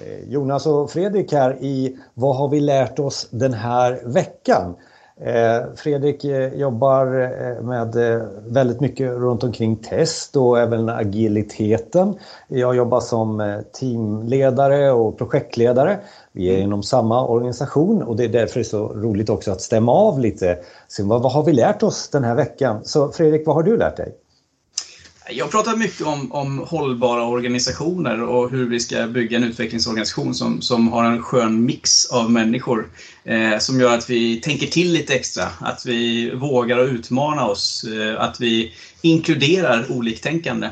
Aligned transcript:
Eh, 0.00 0.28
Jonas 0.28 0.66
och 0.66 0.90
Fredrik 0.90 1.32
här 1.32 1.56
i 1.60 1.96
Vad 2.14 2.36
har 2.36 2.48
vi 2.48 2.60
lärt 2.60 2.98
oss 2.98 3.28
den 3.30 3.52
här 3.52 4.02
veckan? 4.04 4.74
Eh, 5.20 5.62
Fredrik 5.76 6.24
eh, 6.24 6.54
jobbar 6.54 7.06
med 7.62 7.94
väldigt 8.46 8.80
mycket 8.80 9.10
runt 9.10 9.44
omkring 9.44 9.76
test 9.76 10.36
och 10.36 10.58
även 10.58 10.88
agiliteten. 10.88 12.14
Jag 12.48 12.76
jobbar 12.76 13.00
som 13.00 13.62
teamledare 13.80 14.92
och 14.92 15.18
projektledare. 15.18 15.98
Vi 16.32 16.54
är 16.54 16.58
inom 16.58 16.82
samma 16.82 17.26
organisation 17.26 18.02
och 18.02 18.16
det 18.16 18.24
är 18.24 18.28
därför 18.28 18.54
det 18.54 18.60
är 18.60 18.64
så 18.64 18.88
roligt 18.88 19.30
också 19.30 19.52
att 19.52 19.60
stämma 19.60 19.92
av 19.92 20.18
lite. 20.18 20.58
Så 20.88 21.04
vad 21.04 21.32
har 21.32 21.44
vi 21.44 21.52
lärt 21.52 21.82
oss 21.82 22.08
den 22.08 22.24
här 22.24 22.34
veckan? 22.34 22.80
Så 22.84 23.08
Fredrik, 23.08 23.46
vad 23.46 23.56
har 23.56 23.62
du 23.62 23.76
lärt 23.76 23.96
dig? 23.96 24.14
Jag 25.34 25.50
pratar 25.50 25.76
mycket 25.76 26.06
om, 26.06 26.32
om 26.32 26.58
hållbara 26.58 27.24
organisationer 27.24 28.22
och 28.22 28.50
hur 28.50 28.68
vi 28.68 28.80
ska 28.80 29.06
bygga 29.06 29.36
en 29.36 29.44
utvecklingsorganisation 29.44 30.34
som, 30.34 30.62
som 30.62 30.92
har 30.92 31.04
en 31.04 31.22
skön 31.22 31.64
mix 31.64 32.06
av 32.06 32.30
människor. 32.30 32.90
Eh, 33.24 33.58
som 33.58 33.80
gör 33.80 33.94
att 33.94 34.10
vi 34.10 34.40
tänker 34.40 34.66
till 34.66 34.92
lite 34.92 35.14
extra, 35.14 35.44
att 35.60 35.86
vi 35.86 36.30
vågar 36.34 36.78
utmana 36.78 37.46
oss, 37.46 37.84
eh, 37.84 38.20
att 38.20 38.40
vi 38.40 38.72
inkluderar 39.02 39.92
oliktänkande. 39.92 40.68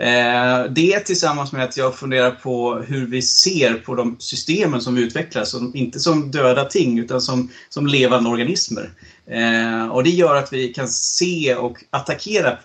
Eh, 0.00 0.64
det 0.70 1.00
tillsammans 1.00 1.52
med 1.52 1.64
att 1.64 1.76
jag 1.76 1.94
funderar 1.94 2.30
på 2.30 2.74
hur 2.74 3.06
vi 3.06 3.22
ser 3.22 3.74
på 3.74 3.94
de 3.94 4.16
systemen 4.18 4.80
som 4.80 4.94
vi 4.94 5.02
utvecklar, 5.02 5.44
som, 5.44 5.76
inte 5.76 6.00
som 6.00 6.30
döda 6.30 6.64
ting 6.64 6.98
utan 6.98 7.20
som, 7.20 7.50
som 7.68 7.86
levande 7.86 8.30
organismer. 8.30 8.90
Eh, 9.30 9.88
och 9.88 10.04
det 10.04 10.10
gör 10.10 10.36
att 10.36 10.52
vi 10.52 10.68
kan 10.68 10.88
se 10.88 11.54
och 11.54 11.84
attackera 11.90 12.58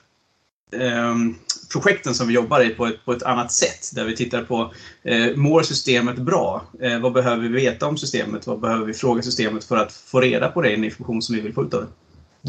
Ehm, 0.81 1.35
projekten 1.73 2.13
som 2.13 2.27
vi 2.27 2.33
jobbar 2.33 2.61
i 2.61 2.69
på 2.69 2.85
ett, 2.85 3.05
på 3.05 3.11
ett 3.11 3.23
annat 3.23 3.51
sätt. 3.51 3.91
Där 3.95 4.05
vi 4.05 4.15
tittar 4.15 4.41
på, 4.41 4.71
eh, 5.03 5.35
mår 5.35 5.61
systemet 5.61 6.17
bra? 6.17 6.61
Eh, 6.81 6.99
vad 6.99 7.13
behöver 7.13 7.41
vi 7.41 7.47
veta 7.47 7.87
om 7.87 7.97
systemet? 7.97 8.47
Vad 8.47 8.59
behöver 8.59 8.85
vi 8.85 8.93
fråga 8.93 9.21
systemet 9.21 9.63
för 9.63 9.77
att 9.77 9.91
få 9.91 10.19
reda 10.19 10.47
på 10.47 10.61
den 10.61 10.83
information 10.83 11.21
som 11.21 11.35
vi 11.35 11.41
vill 11.41 11.53
få 11.53 11.63
ut 11.63 11.73
av 11.73 11.81
det? 11.81 11.87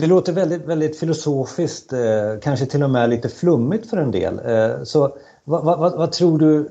Det 0.00 0.06
låter 0.06 0.32
väldigt, 0.32 0.66
väldigt 0.66 0.98
filosofiskt, 0.98 1.92
eh, 1.92 1.98
kanske 2.42 2.66
till 2.66 2.82
och 2.82 2.90
med 2.90 3.10
lite 3.10 3.28
flummigt 3.28 3.90
för 3.90 3.96
en 3.96 4.10
del. 4.10 4.40
Eh, 4.44 4.84
så 4.84 5.16
vad, 5.44 5.64
vad, 5.64 5.78
vad, 5.78 6.12
tror 6.12 6.38
du, 6.38 6.68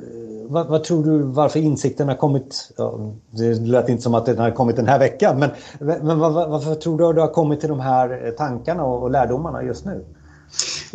vad, 0.50 0.68
vad, 0.68 0.84
tror 0.84 1.04
du 1.04 1.22
varför 1.22 1.60
insikten 1.60 2.08
har 2.08 2.16
kommit? 2.16 2.72
Ja, 2.78 3.14
det 3.32 3.54
lät 3.54 3.90
inte 3.90 4.04
som 4.04 4.16
att 4.16 4.26
den 4.26 4.38
har 4.38 4.52
kommit 4.52 4.76
den 4.76 4.88
här 4.88 5.00
veckan, 5.00 5.40
men, 5.40 5.50
men 5.80 6.20
varför 6.20 6.76
tror 6.76 6.98
du 6.98 7.06
att 7.06 7.16
du 7.16 7.22
har 7.22 7.28
kommit 7.28 7.60
till 7.60 7.70
de 7.70 7.80
här 7.80 8.26
eh, 8.26 8.32
tankarna 8.32 8.84
och, 8.84 9.04
och 9.04 9.12
lärdomarna 9.12 9.64
just 9.64 9.86
nu? 9.86 10.06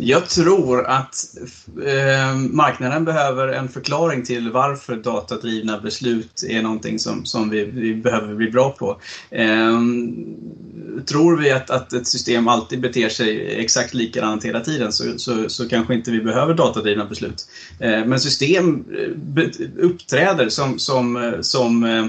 Jag 0.01 0.29
tror 0.29 0.85
att 0.85 1.35
eh, 1.85 2.35
marknaden 2.35 3.05
behöver 3.05 3.47
en 3.47 3.69
förklaring 3.69 4.25
till 4.25 4.51
varför 4.51 4.95
datadrivna 4.95 5.79
beslut 5.79 6.43
är 6.49 6.61
någonting 6.61 6.99
som, 6.99 7.25
som 7.25 7.49
vi, 7.49 7.65
vi 7.65 7.95
behöver 7.95 8.35
bli 8.35 8.51
bra 8.51 8.71
på. 8.71 9.01
Eh, 9.29 9.79
tror 11.05 11.37
vi 11.37 11.51
att, 11.51 11.69
att 11.69 11.93
ett 11.93 12.07
system 12.07 12.47
alltid 12.47 12.81
beter 12.81 13.09
sig 13.09 13.55
exakt 13.55 13.93
likadant 13.93 14.45
hela 14.45 14.59
tiden 14.59 14.91
så, 14.91 15.03
så, 15.17 15.49
så 15.49 15.69
kanske 15.69 15.93
inte 15.93 16.11
vi 16.11 16.21
behöver 16.21 16.53
datadrivna 16.53 17.05
beslut. 17.05 17.47
Eh, 17.79 18.05
men 18.05 18.19
system 18.19 18.85
eh, 18.97 19.43
uppträder 19.77 20.49
som, 20.49 20.79
som, 20.79 21.17
eh, 21.17 21.41
som 21.41 21.83
eh, 21.83 22.05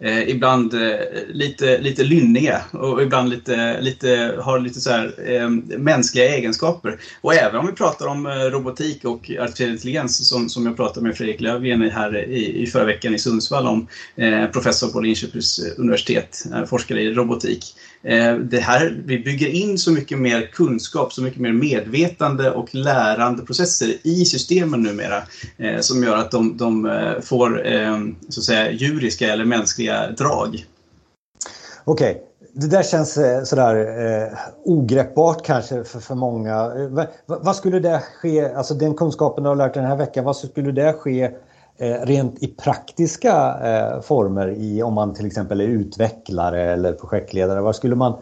eh, 0.00 0.28
ibland 0.28 0.74
eh, 0.74 0.96
lite, 1.28 1.78
lite 1.78 2.04
lynniga 2.04 2.62
och 2.70 3.02
ibland 3.02 3.28
lite, 3.28 3.80
lite, 3.80 4.34
har 4.40 4.58
lite 4.58 4.80
så 4.80 4.90
här, 4.90 5.14
eh, 5.26 5.48
mänskliga 5.78 6.36
egenskaper. 6.36 6.98
Och 7.20 7.34
även 7.34 7.60
om 7.60 7.66
vi 7.66 7.72
pratar 7.72 8.06
om 8.06 8.26
eh, 8.26 8.30
robotik 8.30 9.04
och 9.04 9.30
artificiell 9.40 9.70
intelligens 9.70 10.28
som, 10.28 10.48
som 10.48 10.66
jag 10.66 10.76
pratade 10.76 11.06
med 11.06 11.16
Fredrik 11.16 11.40
Löfven 11.40 11.90
här 11.90 12.28
i, 12.28 12.62
i 12.62 12.66
förra 12.66 12.84
veckan 12.84 13.14
i 13.14 13.18
Sundsvall 13.18 13.66
om, 13.66 13.86
eh, 14.16 14.46
professor 14.46 14.88
på 14.88 15.00
Linköpings 15.00 15.60
universitet, 15.78 16.44
eh, 16.54 16.64
forskare 16.64 17.02
i 17.02 17.12
robotik. 17.14 17.64
Eh, 18.06 18.34
det 18.34 18.60
här, 18.60 19.02
vi 19.04 19.18
bygger 19.18 19.48
in 19.48 19.78
så 19.78 19.92
mycket 19.92 20.18
mer 20.18 20.50
kunskap, 20.52 21.12
så 21.12 21.22
mycket 21.22 21.40
mer 21.40 21.52
medvetande 21.52 22.50
och 22.50 22.74
lärandeprocesser 22.74 23.96
i 24.02 24.24
systemen 24.24 24.82
numera 24.82 25.22
eh, 25.56 25.80
som 25.80 26.02
gör 26.02 26.16
att 26.16 26.30
de, 26.30 26.56
de 26.56 26.86
eh, 26.86 27.20
får 27.20 27.66
eh, 27.66 27.98
så 28.28 28.40
att 28.40 28.44
säga, 28.44 28.70
djuriska 28.72 29.32
eller 29.32 29.44
mänskliga 29.44 30.10
drag. 30.10 30.66
Okej, 31.84 32.10
okay. 32.10 32.22
Det 32.52 32.66
där 32.66 32.82
känns 32.82 33.16
eh, 33.16 33.42
sådär 33.42 33.76
eh, 33.76 34.38
ogreppbart 34.64 35.44
kanske 35.44 35.84
för, 35.84 36.00
för 36.00 36.14
många. 36.14 36.68
vad, 36.88 37.06
vad 37.26 37.56
skulle 37.56 37.80
det 37.80 38.02
ske, 38.22 38.52
alltså 38.52 38.74
den 38.74 38.94
kunskapen 38.94 39.44
du 39.44 39.48
har 39.48 39.56
lärt 39.56 39.74
dig 39.74 39.80
den 39.80 39.90
här 39.90 39.98
veckan, 39.98 40.24
vad 40.24 40.36
skulle 40.36 40.72
det 40.72 40.92
ske 40.92 41.30
Eh, 41.78 42.06
rent 42.06 42.42
i 42.42 42.46
praktiska 42.46 43.58
eh, 43.64 44.00
former 44.00 44.48
i 44.48 44.82
om 44.82 44.94
man 44.94 45.14
till 45.14 45.26
exempel 45.26 45.60
är 45.60 45.64
utvecklare 45.64 46.72
eller 46.72 46.92
projektledare? 46.92 47.60
Vad 47.60 47.76
skulle 47.76 47.94
man, 47.94 48.14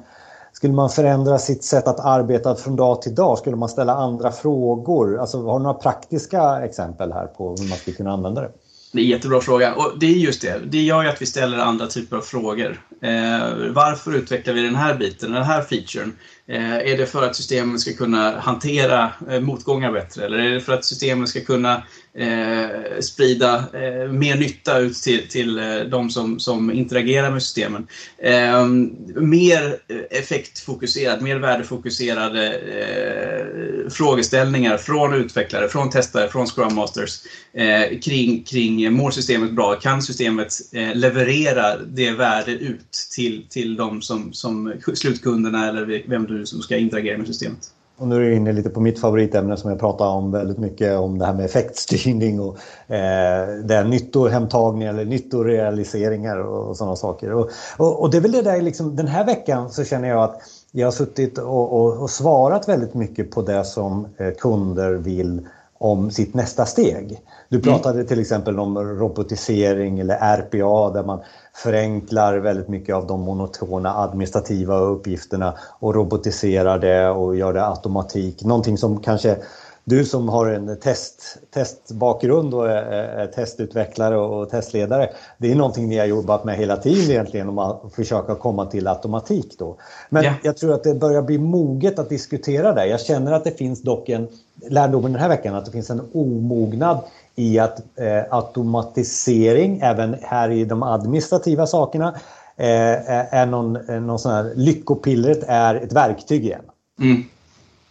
skulle 0.53 0.73
man 0.73 0.91
förändra 0.91 1.39
sitt 1.39 1.65
sätt 1.65 1.89
att 1.89 2.01
arbeta 2.01 2.55
från 2.55 2.77
dag 2.77 3.03
till 3.03 3.15
dag? 3.15 3.39
Skulle 3.39 3.57
man 3.57 3.69
ställa 3.69 3.95
andra 3.95 4.33
frågor? 4.33 5.19
Alltså, 5.19 5.47
har 5.47 5.59
du 5.59 5.63
några 5.63 5.79
praktiska 5.79 6.61
exempel 6.65 7.13
här 7.13 7.27
på 7.27 7.57
hur 7.59 7.69
man 7.69 7.79
skulle 7.79 7.97
kunna 7.97 8.13
använda 8.13 8.41
det? 8.41 8.51
Det 8.93 9.01
är 9.01 9.05
en 9.05 9.11
jättebra 9.11 9.41
fråga. 9.41 9.75
Och 9.75 9.99
det 10.01 10.07
är 10.07 10.11
just 10.11 10.43
det. 10.43 10.61
Det 10.67 10.83
gör 10.83 11.03
ju 11.03 11.09
att 11.09 11.23
vi 11.23 11.27
ställer 11.27 11.59
andra 11.59 11.87
typer 11.87 12.17
av 12.17 12.21
frågor. 12.21 12.81
Eh, 13.03 13.73
varför 13.75 14.17
utvecklar 14.17 14.55
vi 14.55 14.63
den 14.63 14.75
här 14.75 14.95
biten, 14.95 15.33
den 15.33 15.43
här 15.43 15.63
featuren? 15.63 16.13
Eh, 16.49 16.77
är 16.77 16.99
det 16.99 17.07
för 17.07 17.23
att 17.23 17.37
systemen 17.37 17.79
ska 17.79 17.93
kunna 17.93 18.41
hantera 18.41 19.13
eh, 19.31 19.41
motgångar 19.41 19.93
bättre? 19.93 20.25
Eller 20.25 20.39
är 20.39 20.51
det 20.51 20.61
för 20.61 20.73
att 20.73 20.85
systemen 20.85 21.27
ska 21.27 21.41
kunna 21.41 21.83
eh, 22.19 23.01
sprida 23.01 23.55
eh, 23.57 24.13
mer 24.13 24.37
nytta 24.37 24.79
ut 24.79 24.97
till, 24.97 25.29
till 25.29 25.59
eh, 25.59 25.81
de 25.91 26.11
som, 26.11 26.41
som 26.41 26.73
interagerar 26.73 27.31
med 27.31 27.43
systemen. 27.43 27.87
Ehm, 28.23 28.91
eh, 29.17 29.23
mer 29.23 29.77
effektfokuserad, 30.11 31.23
mer 31.23 31.37
värdefokuserade 31.37 32.53
eh, 32.55 33.91
frågeställningar 33.91 34.77
från 34.77 35.15
utvecklare, 35.15 35.69
från 35.69 35.91
testare, 35.91 36.29
från 36.29 36.47
Scrum 36.47 36.75
Masters 36.75 37.21
eh, 37.55 37.99
kring, 37.99 38.43
kring 38.43 38.83
eh, 38.83 38.91
mår 38.91 39.11
systemet 39.11 39.53
bra? 39.53 39.75
Kan 39.75 40.03
systemet 40.03 40.53
eh, 40.73 40.95
leverera 40.95 41.77
det 41.77 42.11
värde 42.11 42.53
ut 42.53 42.93
till, 43.15 43.47
till 43.51 43.77
de 43.77 44.03
som, 44.03 44.33
som 44.33 44.75
slutkunderna 44.95 45.69
eller 45.69 46.09
vem 46.09 46.27
du 46.27 46.34
som 46.45 46.61
ska 46.61 46.77
interagera 46.77 47.19
med 47.19 47.27
systemet? 47.27 47.71
Och 47.97 48.09
nu 48.09 48.17
är 48.17 48.21
du 48.21 48.35
inne 48.35 48.53
lite 48.53 48.71
på 48.71 48.81
mitt 48.81 49.01
favoritämne 49.01 49.57
som 49.57 49.71
jag 49.71 49.81
pratar 49.81 50.07
om 50.07 50.31
väldigt 50.31 50.59
mycket 50.59 50.99
om 50.99 51.19
det 51.19 51.27
här 51.27 51.35
med 51.35 51.45
effektstyrning 51.45 52.41
och 52.41 52.57
eh, 52.95 53.49
det 53.65 53.75
är 53.75 53.85
nyttohemtagning 53.85 54.89
eller 54.89 55.05
nyttorealiseringar 55.05 56.37
och, 56.37 56.69
och 56.69 56.77
sådana 56.77 56.97
saker. 56.97 57.33
Och, 57.33 57.51
och, 57.77 58.01
och, 58.01 58.11
det 58.11 58.17
är 58.17 58.21
väl 58.21 58.33
det 58.33 58.43
där 58.43 58.63
liksom, 58.63 58.97
den 58.97 59.07
här 59.07 59.27
veckan 59.27 59.71
så 59.71 59.85
känner 59.85 60.09
jag 60.09 60.23
att 60.23 60.41
jag 60.73 60.87
har 60.87 60.93
suttit 60.93 61.39
och, 61.39 61.73
och, 61.73 62.03
och 62.03 62.11
svarat 62.11 62.69
väldigt 62.69 62.95
mycket 62.95 63.31
på 63.31 63.43
det 63.43 63.65
som 63.65 64.07
eh, 64.17 64.31
kunder 64.39 64.93
vill 64.93 65.49
om 65.79 66.11
sitt 66.11 66.35
nästa 66.35 66.67
steg. 66.67 67.21
Du 67.49 67.57
mm. 67.57 67.69
pratade 67.69 67.95
mm. 67.95 68.07
till 68.07 68.21
exempel 68.21 68.61
om 68.61 68.79
robotisering 68.79 70.01
eller 70.01 70.37
RPA 70.37 70.91
där 70.91 71.05
man 71.05 71.21
förenklar 71.55 72.37
väldigt 72.37 72.69
mycket 72.69 72.95
av 72.95 73.07
de 73.07 73.21
monotona 73.21 73.95
administrativa 73.95 74.79
uppgifterna 74.79 75.55
och 75.81 75.95
robotiserar 75.95 76.79
det 76.79 77.09
och 77.09 77.37
gör 77.37 77.53
det 77.53 77.67
automatik. 77.67 78.45
Någonting 78.45 78.79
som 78.79 79.01
kanske 79.01 79.37
du 79.85 80.05
som 80.05 80.29
har 80.29 80.47
en 80.47 80.77
test, 80.81 81.39
testbakgrund 81.51 82.55
och 82.55 82.71
är, 82.71 82.83
är 82.93 83.27
testutvecklare 83.27 84.17
och 84.17 84.51
testledare, 84.51 85.11
det 85.39 85.53
är 85.53 85.55
någonting 85.55 85.89
ni 85.89 85.99
har 85.99 86.07
jobbat 86.07 86.45
med 86.45 86.57
hela 86.57 86.77
tiden 86.77 87.11
egentligen 87.11 87.49
om 87.49 87.59
att 87.59 87.95
försöka 87.95 88.35
komma 88.35 88.67
till 88.67 88.87
automatik 88.87 89.59
då. 89.59 89.77
Men 90.09 90.25
yeah. 90.25 90.37
jag 90.43 90.57
tror 90.57 90.73
att 90.73 90.85
det 90.85 90.95
börjar 90.95 91.23
bli 91.23 91.39
moget 91.39 91.99
att 91.99 92.09
diskutera 92.09 92.73
det. 92.73 92.87
Jag 92.87 93.01
känner 93.01 93.33
att 93.33 93.45
det 93.45 93.59
finns 93.59 93.83
dock 93.83 94.09
en 94.09 94.29
lärdom 94.69 95.03
den 95.03 95.15
här 95.15 95.29
veckan 95.29 95.55
att 95.55 95.65
det 95.65 95.73
finns 95.73 95.91
en 95.91 96.03
omognad 96.13 96.99
i 97.35 97.59
att 97.59 97.79
eh, 97.79 98.23
automatisering, 98.31 99.81
även 99.83 100.17
här 100.23 100.51
i 100.51 100.65
de 100.65 100.83
administrativa 100.83 101.67
sakerna, 101.67 102.09
eh, 102.57 103.35
är 103.35 103.47
någon, 103.47 103.73
någon 104.07 104.19
sån 104.19 104.33
här 104.33 104.53
lyckopillret 104.57 105.45
är 105.49 105.75
ett 105.75 105.93
verktyg 105.93 106.45
igen. 106.45 106.65
Mm. 107.01 107.25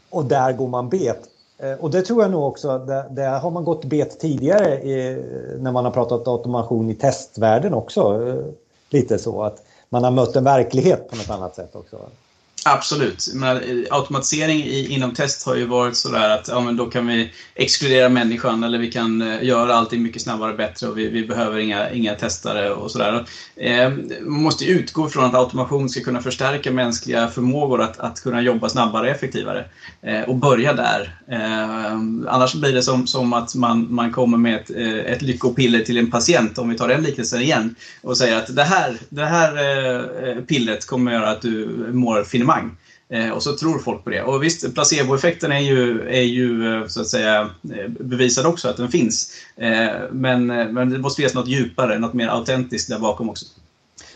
Och 0.10 0.26
där 0.26 0.54
går 0.54 0.68
man 0.68 0.90
bet. 0.90 1.30
Eh, 1.58 1.74
och 1.74 1.92
det 1.92 2.02
tror 2.02 2.22
jag 2.22 2.32
nog 2.32 2.44
också, 2.44 2.78
där, 2.78 3.10
där 3.10 3.40
har 3.40 3.52
man 3.52 3.64
gått 3.64 3.86
bet 3.86 4.20
tidigare 4.20 4.84
i, 4.84 5.24
när 5.60 5.72
man 5.72 5.86
har 5.86 5.92
pratat 5.92 6.28
automation 6.28 6.90
i 6.90 6.96
testvärlden 6.96 7.74
också. 7.74 8.28
Eh, 8.28 8.46
lite 8.90 9.18
så 9.18 9.44
att 9.44 9.64
man 9.90 10.04
har 10.04 10.12
mött 10.12 10.36
en 10.36 10.44
verklighet 10.44 11.10
på 11.10 11.16
något 11.16 11.30
annat 11.30 11.56
sätt 11.56 11.76
också. 11.76 11.98
Absolut. 12.66 13.28
Men, 13.34 13.58
eh, 13.58 13.64
automatisering 13.90 14.64
i, 14.64 14.88
inom 14.94 15.14
test 15.14 15.46
har 15.46 15.56
ju 15.56 15.66
varit 15.66 15.96
sådär 15.96 16.30
att 16.30 16.48
ja, 16.48 16.60
men 16.60 16.78
då 16.78 16.86
kan 16.86 17.08
vi 17.08 17.32
exkludera 17.56 18.10
människan 18.10 18.64
eller 18.64 18.78
vi 18.78 18.92
kan 18.92 19.22
eh, 19.22 19.44
göra 19.44 19.76
allting 19.76 20.04
mycket 20.04 20.22
snabbare 20.22 20.52
och 20.52 20.58
bättre 20.58 20.88
och 20.88 20.98
vi, 20.98 21.10
vi 21.10 21.26
behöver 21.28 21.60
inga, 21.60 21.92
inga 21.92 22.16
testare 22.16 22.74
och 22.74 22.92
sådär. 22.92 23.26
Eh, 23.56 23.90
man 24.22 24.44
måste 24.44 24.66
utgå 24.66 25.10
från 25.10 25.26
att 25.26 25.36
automation 25.36 25.90
ska 25.90 26.02
kunna 26.02 26.22
förstärka 26.22 26.72
mänskliga 26.72 27.28
förmågor 27.28 27.82
att, 27.82 28.00
att 28.00 28.24
kunna 28.24 28.42
jobba 28.42 28.70
snabbare 28.70 29.10
och 29.10 29.16
effektivare. 29.16 29.66
Eh, 30.02 30.22
och 30.22 30.36
börja 30.36 30.74
där. 30.74 31.16
Eh, 31.32 31.94
annars 32.28 32.54
blir 32.56 32.74
det 32.74 32.84
som, 32.84 33.08
som 33.08 33.34
att 33.34 33.56
man, 33.56 33.88
man 33.94 34.12
kommer 34.12 34.38
med 34.38 34.56
ett, 34.56 34.72
eh, 34.76 35.14
ett 35.14 35.22
lyckopiller 35.22 35.80
till 35.80 35.98
en 35.98 36.12
patient, 36.12 36.58
om 36.58 36.70
vi 36.70 36.78
tar 36.78 36.88
den 36.88 37.04
liknelsen 37.04 37.42
igen, 37.42 37.76
och 38.02 38.18
säger 38.18 38.38
att 38.38 38.56
det 38.56 38.64
här, 38.64 38.98
det 39.10 39.26
här 39.26 40.42
pillret 40.42 40.86
kommer 40.86 41.12
att 41.12 41.20
göra 41.20 41.32
att 41.32 41.42
du 41.42 41.68
mår 41.94 42.24
finemang 42.24 42.53
evenemang. 42.58 42.78
Eh, 43.10 43.30
och 43.30 43.44
så 43.44 43.58
tror 43.58 43.80
folk 43.80 44.04
på 44.04 44.10
det. 44.10 44.22
Och 44.22 44.44
visst, 44.44 44.74
placeboeffekten 44.74 45.52
är 45.52 45.60
ju, 45.60 46.10
är 46.10 46.22
ju 46.22 46.76
eh, 46.76 46.88
så 46.88 47.02
att 47.02 47.08
säga 47.08 47.42
eh, 47.42 47.88
bevisad 47.88 48.46
också 48.46 48.70
att 48.70 48.78
den 48.78 48.90
finns. 48.90 49.32
Men, 50.12 50.46
men 50.48 50.90
det 50.90 51.00
måste 51.00 51.22
finnas 51.22 51.34
något 51.34 51.48
djupare, 51.48 52.00
något 52.00 52.14
mer 52.14 52.28
autentiskt 52.28 52.90
där 52.90 53.00
bakom 53.00 53.30
också. 53.30 53.46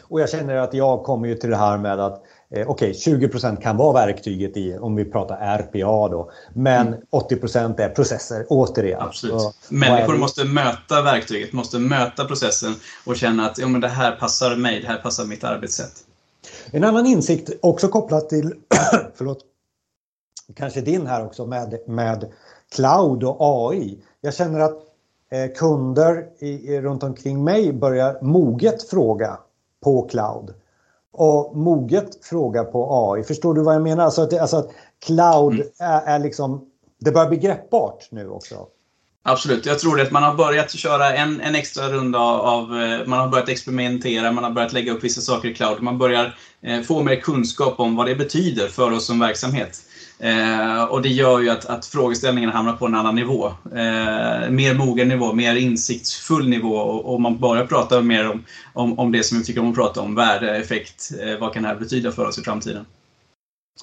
Och 0.10 0.22
jag 0.22 0.30
känner 0.30 0.56
att 0.56 0.74
jag 0.74 1.04
kommer 1.04 1.28
ju 1.28 1.36
till 1.36 1.50
det 1.50 1.57
här 1.57 1.78
med 1.78 2.00
att 2.00 2.24
eh, 2.51 2.69
okej, 2.69 2.92
okay, 2.92 3.13
20% 3.13 3.62
kan 3.62 3.78
vara 3.78 4.06
verktyget 4.06 4.57
i, 4.57 4.78
om 4.78 4.95
vi 4.95 5.06
pratar 5.06 5.57
RPA 5.57 6.07
då, 6.07 6.31
men 6.54 6.88
mm. 6.88 7.00
80% 7.12 7.81
är 7.81 7.90
processer, 7.90 8.45
återigen. 8.50 9.01
Absolut. 9.01 9.36
Och, 9.36 9.54
Människor 9.69 10.13
och 10.13 10.19
måste 10.19 10.45
möta 10.45 11.01
verktyget, 11.01 11.54
måste 11.54 11.80
möta 11.80 12.25
processen 12.25 12.75
och 13.06 13.18
känna 13.18 13.45
att 13.45 13.57
ja, 13.57 13.68
men 13.68 13.81
det 13.81 13.88
här 13.88 14.12
passar 14.12 14.56
mig, 14.56 14.81
det 14.81 14.88
här 14.88 14.98
passar 14.98 15.25
mitt 15.25 15.44
arbetssätt. 15.44 16.06
En 16.72 16.84
annan 16.84 17.06
insikt 17.06 17.50
också 17.62 17.88
kopplat 17.88 18.30
till, 18.30 18.54
förlåt, 19.14 19.40
kanske 20.56 20.81
din 20.81 21.08
här 21.08 21.25
också 21.25 21.46
med, 21.46 21.80
med 21.86 22.31
cloud 22.75 23.24
och 23.24 23.38
AI. 23.40 24.04
Jag 24.22 24.34
känner 24.34 24.60
att 24.60 24.78
eh, 25.31 25.52
kunder 25.56 26.28
i, 26.40 26.81
runt 26.81 27.04
omkring 27.04 27.44
mig 27.44 27.74
börjar 27.74 28.22
moget 28.22 28.84
fråga 28.84 29.40
på 29.84 30.08
cloud 30.08 30.54
och 31.12 31.58
moget 31.58 32.25
fråga 32.25 32.64
på 32.64 33.12
AI. 33.12 33.24
Förstår 33.24 33.54
du 33.54 33.62
vad 33.64 33.75
jag 33.75 33.81
menar? 33.81 34.04
Alltså 34.04 34.22
att, 34.22 34.34
alltså 34.34 34.58
att 34.58 34.69
cloud 35.06 35.54
mm. 35.54 35.68
är, 35.80 36.02
är 36.02 36.19
liksom, 36.19 36.72
det 37.00 37.12
börjar 37.12 37.30
bli 37.30 37.38
greppbart 37.38 38.08
nu 38.12 38.30
också. 38.30 38.68
Absolut, 39.30 39.66
jag 39.66 39.80
tror 39.80 39.96
det. 39.96 40.04
Att 40.04 40.12
man 40.12 40.24
har 40.24 40.36
börjat 40.36 40.72
köra 40.72 41.16
en, 41.16 41.42
en 41.42 41.56
extra 41.56 41.90
runda 41.90 42.20
av, 42.20 42.82
eh, 42.82 43.06
man 43.06 43.20
har 43.20 43.28
börjat 43.28 43.50
experimentera, 43.50 44.32
man 44.32 44.44
har 44.44 44.52
börjat 44.52 44.74
lägga 44.74 44.92
upp 44.92 45.04
vissa 45.04 45.22
saker 45.22 45.50
i 45.50 45.54
cloud. 45.54 45.82
Man 45.82 45.98
börjar 45.98 46.38
eh, 46.62 46.82
få 46.82 47.04
mer 47.04 47.16
kunskap 47.16 47.80
om 47.80 47.96
vad 47.96 48.08
det 48.08 48.16
betyder 48.16 48.68
för 48.68 48.92
oss 48.92 49.06
som 49.06 49.20
verksamhet. 49.20 49.82
Eh, 50.20 50.84
och 50.84 51.02
det 51.02 51.10
gör 51.10 51.40
ju 51.40 51.50
att, 51.50 51.66
att 51.66 51.86
frågeställningen 51.86 52.50
hamnar 52.50 52.74
på 52.74 52.86
en 52.86 52.96
annan 52.96 53.16
nivå. 53.16 53.48
Eh, 53.66 54.50
mer 54.50 54.74
mogen 54.74 55.08
nivå, 55.08 55.34
mer 55.34 55.56
insiktsfull 55.56 56.50
nivå 56.50 56.76
och, 56.76 57.14
och, 57.14 57.22
man 57.22 57.40
börjar 57.40 57.66
prata 57.66 58.02
mer 58.02 58.30
om, 58.30 58.46
om, 58.74 59.00
om 59.00 59.12
det 59.12 59.24
som 59.24 59.38
vi 59.38 59.44
tycker 59.44 59.62
om 59.62 59.70
att 59.70 59.76
prata 59.76 60.02
om, 60.02 60.16
värde, 60.16 60.58
effekt. 60.58 61.12
Eh, 61.22 61.40
vad 61.40 61.54
kan 61.54 61.64
det 61.64 61.70
här 61.70 61.76
betyda 61.76 62.12
för 62.12 62.26
oss 62.26 62.40
i 62.40 62.44
framtiden? 62.44 62.86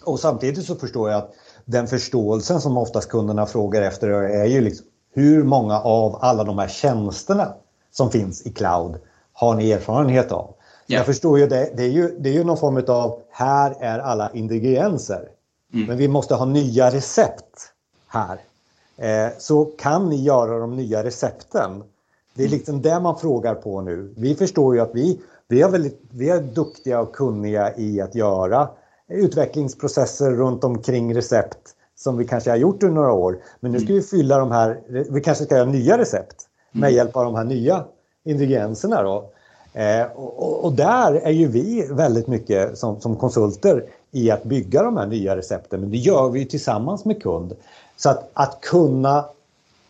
Och 0.05 0.20
samtidigt 0.20 0.64
så 0.64 0.76
förstår 0.76 1.11
jag 1.11 1.19
att 1.19 1.35
den 1.64 1.87
förståelsen 1.87 2.61
som 2.61 2.76
oftast 2.76 3.08
kunderna 3.08 3.46
frågar 3.46 3.82
efter 3.82 4.08
är 4.08 4.46
ju 4.46 4.61
liksom 4.61 4.87
hur 5.14 5.43
många 5.43 5.81
av 5.81 6.19
alla 6.20 6.44
de 6.44 6.58
här 6.58 6.69
tjänsterna 6.69 7.55
som 7.93 8.11
finns 8.11 8.46
i 8.46 8.52
cloud 8.52 8.94
har 9.32 9.55
ni 9.55 9.70
erfarenhet 9.70 10.32
av? 10.32 10.55
Yeah. 10.87 11.00
Jag 11.00 11.06
förstår 11.06 11.38
ju 11.38 11.46
det, 11.46 11.70
det 11.76 11.82
är 11.82 11.88
ju, 11.88 12.16
det 12.19 12.28
är 12.28 12.32
ju 12.32 12.44
någon 12.44 12.56
form 12.56 12.84
av 12.88 13.20
här 13.31 13.76
är 13.81 13.99
alla 13.99 14.31
ingredienser. 14.32 15.28
Mm. 15.75 15.87
Men 15.87 15.96
vi 15.96 16.08
måste 16.08 16.34
ha 16.34 16.44
nya 16.44 16.90
recept 16.90 17.72
här. 18.06 18.38
Eh, 18.96 19.32
så 19.38 19.64
kan 19.64 20.08
ni 20.08 20.22
göra 20.22 20.58
de 20.58 20.76
nya 20.76 21.05
recepten? 21.05 21.82
Det 22.34 22.43
är 22.43 22.46
mm. 22.46 22.58
liksom 22.58 22.82
det 22.82 23.00
man 23.00 23.19
frågar 23.19 23.55
på 23.55 23.81
nu. 23.81 24.14
Vi 24.17 24.34
förstår 24.34 24.75
ju 24.75 24.81
att 24.81 24.94
vi, 24.94 25.20
vi, 25.49 25.62
är, 25.62 25.69
väldigt, 25.69 26.00
vi 26.10 26.31
är 26.31 26.40
duktiga 26.40 27.00
och 27.00 27.14
kunniga 27.14 27.76
i 27.76 28.00
att 28.00 28.14
göra 28.14 28.69
utvecklingsprocesser 29.08 30.31
runt 30.31 30.64
omkring 30.64 31.14
recept 31.14 31.73
som 32.04 32.16
vi 32.16 32.24
kanske 32.24 32.50
har 32.50 32.56
gjort 32.56 32.82
under 32.82 32.94
några 32.94 33.12
år. 33.12 33.38
Men 33.60 33.72
nu 33.72 33.80
ska 33.80 33.92
vi 33.92 34.02
fylla 34.02 34.38
de 34.38 34.50
här, 34.50 34.80
vi 35.10 35.20
kanske 35.20 35.44
ska 35.44 35.56
göra 35.56 35.68
nya 35.68 35.98
recept 35.98 36.36
med 36.72 36.88
mm. 36.88 36.96
hjälp 36.96 37.16
av 37.16 37.24
de 37.24 37.34
här 37.34 37.44
nya 37.44 37.84
ingredienserna. 38.24 39.02
Då. 39.02 39.30
Eh, 39.72 40.06
och, 40.14 40.64
och, 40.64 40.72
där 40.72 41.14
är 41.14 41.30
ju 41.30 41.48
vi 41.48 41.86
väldigt 41.90 42.26
mycket 42.26 42.78
som, 42.78 43.00
som, 43.00 43.16
konsulter 43.16 43.84
i 44.10 44.30
att 44.30 44.44
bygga 44.44 44.82
de 44.82 44.96
här 44.96 45.06
nya 45.06 45.36
recepten. 45.36 45.80
Men 45.80 45.90
det 45.90 45.96
gör 45.96 46.28
vi 46.28 46.46
tillsammans 46.46 47.04
med 47.04 47.22
kund. 47.22 47.52
Så 47.96 48.10
att, 48.10 48.30
att 48.32 48.60
kunna 48.60 49.24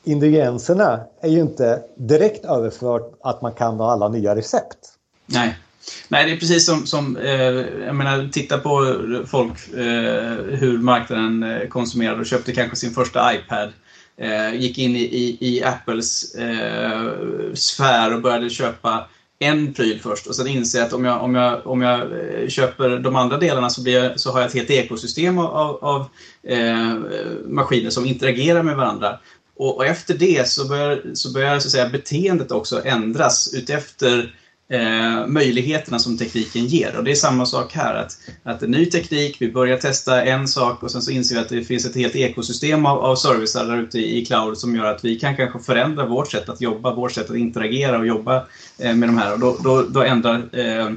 ingredienserna 0.05 1.01
är 1.21 1.29
ju 1.29 1.41
inte 1.41 1.83
direkt 1.95 2.45
överfört 2.45 3.13
att 3.21 3.43
man 3.43 3.53
kan 3.53 3.81
alla 3.81 4.09
nya 4.09 4.37
recept. 4.37 4.79
Nej. 5.27 5.59
Nej, 6.09 6.27
det 6.27 6.33
är 6.33 6.37
precis 6.37 6.67
som, 6.67 6.87
som 6.87 7.17
eh, 7.17 7.35
jag 7.87 7.95
menar, 7.95 8.29
titta 8.33 8.59
på 8.59 8.97
folk, 9.27 9.69
eh, 9.69 10.59
hur 10.59 10.79
marknaden 10.79 11.43
eh, 11.43 11.69
konsumerade 11.69 12.21
och 12.21 12.27
köpte 12.27 12.53
kanske 12.53 12.77
sin 12.77 12.95
första 12.95 13.35
iPad. 13.35 13.73
Eh, 14.17 14.55
gick 14.55 14.79
in 14.79 14.97
i, 14.97 15.03
i, 15.03 15.39
i 15.41 15.65
Apples 15.65 16.35
eh, 16.35 17.11
sfär 17.55 18.15
och 18.15 18.23
började 18.23 18.51
köpa 18.51 19.09
en 19.39 19.75
pryl 19.75 20.01
först 20.01 20.27
och 20.27 20.37
sen 20.37 20.47
inser 20.47 20.83
att 20.83 20.93
om 20.93 21.05
jag, 21.05 21.23
om 21.23 21.35
jag, 21.35 21.67
om 21.67 21.83
jag 21.83 22.01
eh, 22.01 22.49
köper 22.49 22.99
de 22.99 23.17
andra 23.17 23.39
delarna 23.39 23.71
så, 23.71 23.83
blir 23.83 24.03
jag, 24.03 24.21
så 24.21 24.33
har 24.33 24.41
jag 24.41 24.49
ett 24.49 24.55
helt 24.55 24.71
ekosystem 24.71 25.39
av, 25.39 25.85
av 25.85 26.07
eh, 26.43 26.95
maskiner 27.47 27.91
som 27.91 28.07
interagerar 28.07 28.63
med 28.63 28.77
varandra. 28.77 29.19
Och, 29.57 29.77
och, 29.77 29.87
efter 29.87 30.15
det 30.15 30.49
så 30.49 30.69
börjar, 30.69 31.03
så 31.15 31.33
börjar 31.33 31.59
så 31.59 31.69
att 31.69 31.73
säga, 31.73 31.89
beteendet 31.89 32.51
också 32.51 32.85
ändras 32.85 33.55
utefter 33.55 34.35
eh, 34.69 35.27
möjligheterna 35.27 35.99
som 35.99 36.19
tekniken 36.19 36.67
ger. 36.67 36.97
Och 36.97 37.05
det 37.05 37.11
är 37.11 37.15
samma 37.15 37.47
sak 37.47 37.73
här, 37.73 37.95
att, 37.95 38.19
att 38.43 38.63
en 38.63 38.71
ny 38.71 38.87
teknik, 38.87 39.37
vi 39.41 39.53
börjar 39.53 39.77
testa 39.77 40.25
en 40.25 40.49
sak 40.49 40.83
och 40.83 40.91
sen 40.91 41.03
så 41.03 41.11
inser 41.11 41.35
vi 41.35 41.41
att 41.41 41.49
det 41.49 41.65
finns 41.65 41.87
ett 41.87 41.97
helt 41.97 42.17
ekosystem 42.17 42.87
av, 42.87 42.99
av 42.99 43.17
servicer 43.17 43.65
där 43.65 43.83
ute 43.83 43.99
i 43.99 44.25
cloud 44.25 44.59
som 44.59 44.77
gör 44.77 44.85
att 44.85 45.05
vi 45.05 45.17
kan 45.17 45.37
kanske 45.37 45.59
förändra 45.59 46.07
vårt 46.07 46.31
sätt 46.31 46.49
att 46.49 46.61
jobba, 46.61 46.95
vårt 46.95 47.13
sätt 47.13 47.31
att 47.31 47.37
interagera 47.37 47.99
och 47.99 48.07
jobba 48.07 48.47
eh, 48.79 48.95
med 48.95 49.09
de 49.09 49.19
här. 49.19 49.33
Och 49.33 49.41
då, 49.41 49.57
då, 49.65 49.83
då 49.83 50.03
ändrar 50.03 50.59
eh, 50.59 50.91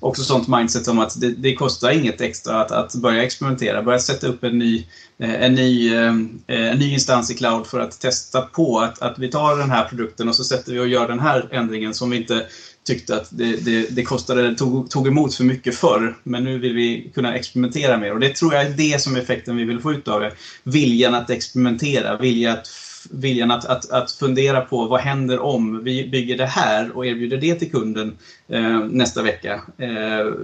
också 0.00 0.22
sånt 0.22 0.48
mindset 0.48 0.84
som 0.84 0.98
att 0.98 1.20
det, 1.20 1.30
det, 1.30 1.54
kostar 1.54 1.90
inget 1.90 2.20
extra 2.20 2.60
att, 2.60 2.70
att 2.70 2.94
börja 2.94 3.22
experimentera, 3.22 3.82
börja 3.82 3.98
sätta 3.98 4.26
upp 4.26 4.44
en 4.44 4.58
ny 4.58 4.86
eh, 5.18 5.42
en 5.42 5.54
ny, 5.54 5.94
eh, 5.94 6.14
en 6.46 6.78
ny 6.78 6.92
instans 6.92 7.30
i 7.30 7.34
cloud 7.34 7.66
för 7.66 7.80
att 7.80 8.00
testa 8.00 8.40
på 8.40 8.80
att, 8.80 9.02
att 9.02 9.18
vi 9.18 9.28
tar 9.28 9.58
den 9.58 9.70
här 9.70 9.84
produkten 9.88 10.28
och 10.28 10.34
så 10.34 10.44
sätter 10.44 10.72
vi 10.72 10.78
och 10.78 10.88
gör 10.88 11.08
den 11.08 11.20
här 11.20 11.48
ändringen 11.50 11.94
som 11.94 12.10
vi 12.10 12.16
inte 12.16 12.46
tyckte 12.84 13.16
att 13.16 13.28
det, 13.30 13.64
det, 13.64 13.96
det 13.96 14.02
kostade, 14.02 14.54
tog, 14.54 14.90
tog 14.90 15.06
emot 15.06 15.34
för 15.34 15.44
mycket 15.44 15.74
förr. 15.74 16.16
Men 16.22 16.44
nu 16.44 16.58
vill 16.58 16.74
vi 16.74 17.10
kunna 17.14 17.34
experimentera 17.34 17.98
mer 17.98 18.12
och 18.12 18.20
det 18.20 18.34
tror 18.34 18.54
jag 18.54 18.62
är 18.62 18.70
det 18.70 19.00
som 19.00 19.16
är 19.16 19.20
effekten 19.20 19.56
vi 19.56 19.64
vill 19.64 19.80
få 19.80 19.92
ut 19.92 20.08
av 20.08 20.20
det. 20.20 20.32
Viljan 20.64 21.14
att 21.14 21.30
experimentera, 21.30 22.16
viljan 22.16 22.58
att 22.58 22.68
viljan 23.10 23.50
att, 23.50 23.64
att, 23.64 23.90
att 23.90 24.10
fundera 24.10 24.60
på 24.60 24.86
vad 24.86 25.00
händer 25.00 25.38
om 25.38 25.84
vi 25.84 26.08
bygger 26.08 26.36
det 26.36 26.46
här 26.46 26.96
och 26.96 27.06
erbjuder 27.06 27.36
det 27.36 27.54
till 27.54 27.70
kunden 27.70 28.18
eh, 28.48 28.78
nästa 28.78 29.22
vecka. 29.22 29.52
Eh, 29.78 29.88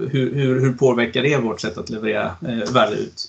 hur, 0.09 0.35
hur, 0.35 0.59
hur 0.59 0.73
påverkar 0.73 1.23
det 1.23 1.37
vårt 1.37 1.61
sätt 1.61 1.77
att 1.77 1.89
leverera 1.89 2.25
eh, 2.25 2.73
värde 2.73 2.95
ut? 2.95 3.25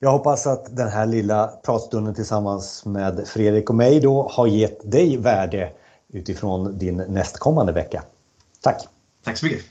Jag 0.00 0.10
hoppas 0.10 0.46
att 0.46 0.76
den 0.76 0.88
här 0.88 1.06
lilla 1.06 1.46
pratstunden 1.46 2.14
tillsammans 2.14 2.84
med 2.84 3.28
Fredrik 3.28 3.70
och 3.70 3.76
mig 3.76 4.00
då 4.00 4.28
har 4.32 4.46
gett 4.46 4.92
dig 4.92 5.16
värde 5.16 5.72
utifrån 6.14 6.78
din 6.78 6.96
nästkommande 6.96 7.72
vecka. 7.72 8.04
Tack! 8.60 8.88
Tack 9.24 9.38
så 9.38 9.46
mycket! 9.46 9.64